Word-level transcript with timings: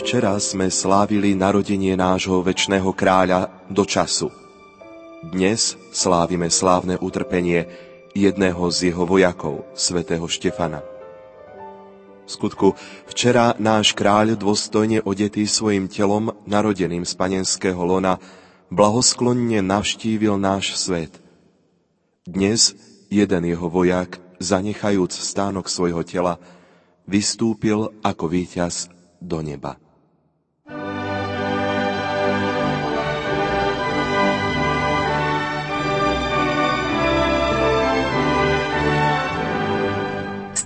Včera 0.00 0.32
sme 0.40 0.72
slávili 0.72 1.36
narodenie 1.36 1.92
nášho 1.92 2.40
väčšného 2.40 2.88
kráľa 2.96 3.52
do 3.68 3.84
času. 3.84 4.32
Dnes 5.20 5.76
slávime 5.92 6.48
slávne 6.48 6.96
utrpenie 6.96 7.68
jedného 8.16 8.64
z 8.72 8.88
jeho 8.88 9.04
vojakov, 9.04 9.68
svätého 9.76 10.24
Štefana. 10.24 10.80
V 12.24 12.30
skutku, 12.32 12.72
včera 13.12 13.52
náš 13.60 13.92
kráľ 13.92 14.40
dôstojne 14.40 15.04
odetý 15.04 15.44
svojim 15.44 15.84
telom, 15.84 16.32
narodeným 16.48 17.04
z 17.04 17.12
panenského 17.20 17.84
lona, 17.84 18.16
blahosklonne 18.72 19.60
navštívil 19.60 20.40
náš 20.40 20.80
svet. 20.80 21.12
Dnes 22.24 22.72
jeden 23.12 23.44
jeho 23.44 23.68
vojak, 23.68 24.16
zanechajúc 24.40 25.12
stánok 25.12 25.68
svojho 25.68 26.00
tela, 26.08 26.40
vystúpil 27.04 27.92
ako 28.00 28.32
víťaz 28.32 28.88
do 29.20 29.44
neba. 29.44 29.76